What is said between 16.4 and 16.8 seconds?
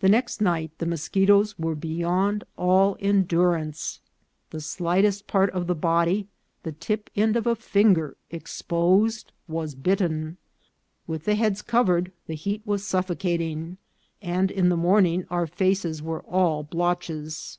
in